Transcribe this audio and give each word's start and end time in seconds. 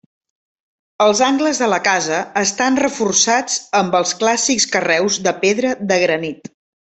Els 1.03 1.19
angles 1.25 1.59
de 1.63 1.67
la 1.73 1.77
casa 1.87 2.21
estan 2.41 2.79
reforçats 2.83 3.59
amb 3.81 3.99
els 4.01 4.15
clàssics 4.23 4.67
carreus 4.77 5.21
de 5.29 5.35
pedra 5.45 5.77
de 5.93 6.01
granit. 6.07 6.53